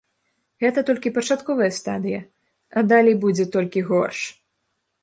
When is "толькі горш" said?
3.59-4.19